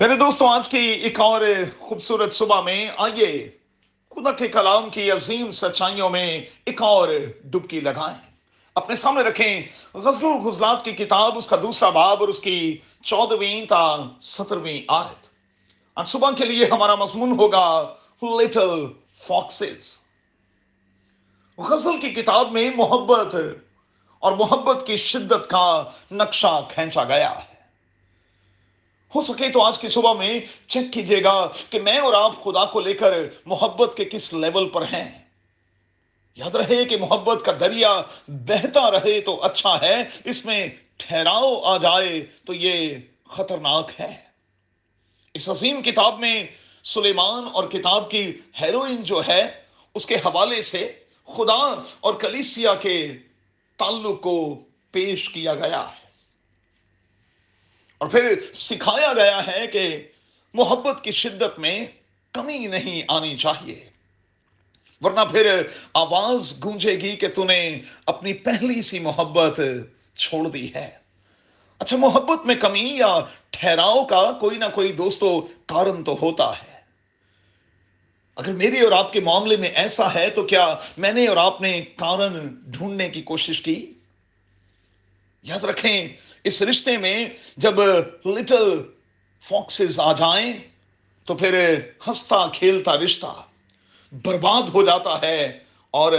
[0.00, 1.40] میرے دوستوں آج کی ایک اور
[1.78, 3.50] خوبصورت صبح میں آئیے
[4.10, 7.08] خدا کے کلام کی عظیم سچائیوں میں ایک اور
[7.44, 8.18] ڈبکی لگائیں۔
[8.74, 9.62] اپنے سامنے رکھیں
[9.94, 15.26] غزل غزلات کی کتاب، اس کا دوسرا باب اور اس کی چودہویں تا سترویں آیت۔
[15.94, 18.86] آج صبح کے لیے ہمارا مضمون ہوگا لٹل
[19.26, 19.98] فاکسز
[21.58, 23.34] غزل کی کتاب میں محبت
[24.18, 27.55] اور محبت کی شدت کا نقشہ کھینچا گیا ہے۔
[29.14, 32.64] ہو سکے تو آج کی صبح میں چیک کیجیے گا کہ میں اور آپ خدا
[32.64, 33.12] کو لے کر
[33.46, 35.24] محبت کے کس لیول پر ہیں۔
[36.34, 41.76] یاد رہے کہ محبت کا دریا بہتا رہے تو اچھا ہے، اس میں ٹھہراؤ آ
[41.76, 42.96] جائے تو یہ
[43.28, 44.16] خطرناک ہے۔
[45.34, 46.46] اس عظیم کتاب میں
[46.84, 49.42] سلیمان اور کتاب کی ہیروئن جو ہے،
[49.94, 50.92] اس کے حوالے سے
[51.26, 53.12] خدا اور کلیسیا کے
[53.76, 56.05] تعلق کو پیش کیا گیا ہے۔
[57.98, 60.08] اور پھر سکھایا گیا ہے کہ
[60.54, 61.86] محبت کی شدت میں
[62.32, 63.90] کمی نہیں آنی چاہیے۔
[65.00, 65.62] ورنہ پھر
[65.94, 69.60] آواز گونجے گی کہ تو نے اپنی پہلی سی محبت
[70.16, 70.98] چھوڑ دی ہے۔
[71.78, 73.18] اچھا محبت میں کمی یا
[73.50, 76.76] ٹھہراؤ کا کوئی نہ کوئی دوستو کارن تو ہوتا ہے۔
[78.36, 81.60] اگر میری اور آپ کے معاملے میں ایسا ہے تو کیا میں نے اور آپ
[81.60, 83.92] نے کارن ڈھونڈنے کی کوشش کی؟
[85.42, 86.08] یاد رکھیں
[86.46, 87.74] اس رشتے میں جب
[88.26, 88.82] لٹل
[89.48, 90.52] فوکسز آ جائیں
[91.24, 93.42] تو پھر ہنستا کھیلتا رشتہ
[94.12, 95.58] برباد ہو جاتا ہے
[95.90, 96.12] اور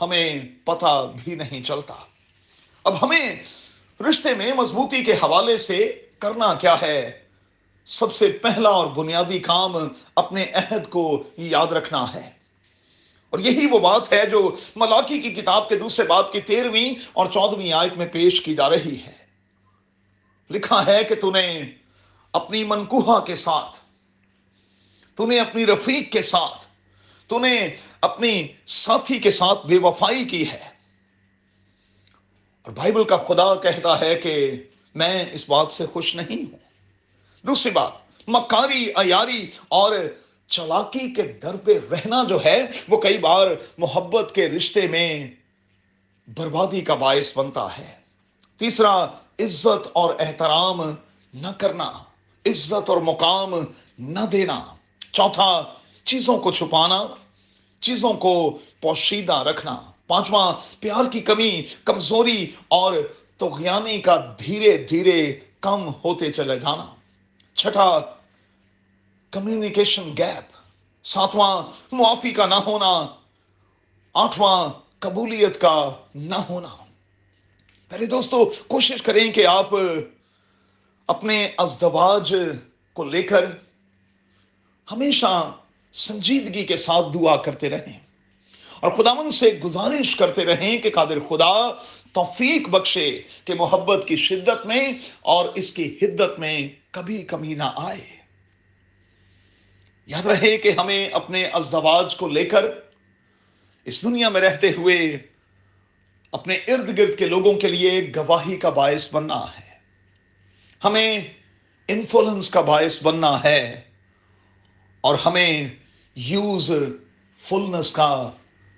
[0.00, 1.94] ہمیں پتا بھی نہیں چلتا۔
[2.84, 3.36] اب ہمیں
[4.00, 7.22] رشتے میں مضبوطی کے حوالے سے کرنا کیا ہے؟
[7.86, 9.76] سب سے پہلا اور بنیادی کام
[10.16, 12.30] اپنے عہد کو یاد رکھنا ہے۔
[13.30, 17.26] اور یہی وہ بات ہے جو ملاقی کی کتاب کے دوسرے باب کی تیرہویں اور
[17.26, 19.23] چودہویں آیت میں پیش کی جا رہی ہے۔
[20.50, 21.62] لکھا ہے کہ تُو نے
[22.32, 23.78] اپنی منکوہا کے ساتھ،
[25.14, 26.66] تُو نے اپنی رفیق کے ساتھ،
[27.28, 27.68] تُو نے
[28.00, 30.74] اپنی ساتھی کے ساتھ بے وفائی کی ہے۔
[32.62, 34.62] اور بائبل کا خدا کہتا ہے کہ
[34.94, 36.58] میں اس بات سے خوش نہیں ہوں۔
[37.46, 37.92] دوسری بات،
[38.28, 39.96] مکاری ایاری اور
[40.46, 43.46] چلاکی کے در پہ رہنا جو ہے، وہ کئی بار
[43.78, 45.30] محبت کے رشتے میں
[46.36, 48.03] بربادی کا باعث بنتا ہے۔
[48.56, 49.04] تیسرا،
[49.38, 50.82] عزت اور احترام
[51.34, 51.92] نہ کرنا،
[52.46, 53.54] عزت اور مقام
[53.98, 54.64] نہ دینا۔
[55.12, 57.04] چوتھا، چیزوں کو چھپانا،
[57.80, 62.94] چیزوں کو پوشیدہ رکھنا۔ پانچواں، پیار کی کمی، کمزوری اور
[63.38, 66.86] تغیانی کا دھیرے دھیرے کم ہوتے چلے جانا۔
[67.54, 67.98] چھٹا
[69.30, 70.56] کمیونیکیشن گیپ
[71.06, 71.62] ساتواں،
[71.92, 73.06] معافی کا نہ ہونا۔
[74.14, 76.83] آٹھواں، قبولیت کا نہ ہونا۔
[77.88, 79.68] پہلے دوستو، کوشش کریں کہ آپ
[81.06, 82.34] اپنے ازدواج
[82.92, 83.44] کو لے کر
[84.92, 85.52] ہمیشہ
[85.92, 87.98] سنجیدگی کے ساتھ دعا کرتے رہیں
[88.80, 91.70] اور خداون سے گزارش کرتے رہیں کہ قادر خدا
[92.12, 97.70] توفیق بخشے کہ محبت کی شدت میں اور اس کی حدت میں کبھی کمی نہ
[97.76, 98.16] آئے۔
[100.06, 102.64] یاد رہے کہ ہمیں اپنے ازدواج کو لے کر
[103.84, 105.18] اس دنیا میں رہتے ہوئے
[106.34, 109.78] اپنے ارد گرد کے لوگوں کے لیے گواہی کا باعث بننا ہے۔
[110.84, 111.20] ہمیں
[111.88, 113.80] انفلنس کا باعث بننا ہے۔
[115.00, 115.68] اور ہمیں
[116.14, 116.70] یوز
[117.48, 118.30] فلنس کا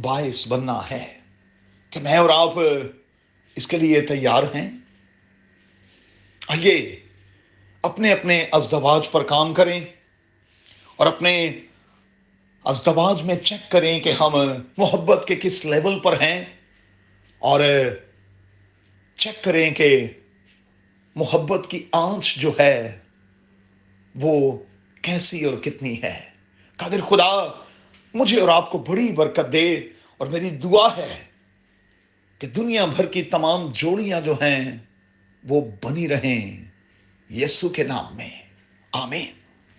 [0.00, 1.18] باعث بننا ہے۔
[1.90, 2.52] کہ میں اور آپ
[3.56, 4.70] اس کے لیے تیار ہیں۔
[6.48, 7.00] آئیے
[7.82, 9.80] اپنے اپنے ازدواج پر کام کریں
[10.96, 11.52] اور اپنے
[12.64, 14.32] ازدواج میں چیک کریں کہ ہم
[14.76, 16.44] محبت کے کس لیول پر ہیں۔
[17.40, 17.60] اور
[19.14, 20.06] چیک کریں کہ
[21.14, 22.98] محبت کی آنچ جو ہے
[24.14, 24.58] وہ
[25.02, 26.20] کیسی اور کتنی ہے۔
[26.76, 27.62] قادر خدا،
[28.14, 29.74] مجھے اور آپ کو بڑی برکت دے
[30.16, 31.24] اور میری دعا ہے
[32.38, 34.78] کہ دنیا بھر کی تمام جوڑیاں جو ہیں
[35.44, 36.64] وہ بنی رہیں۔
[37.30, 38.30] یسو کے نام میں۔
[38.92, 39.39] آمین۔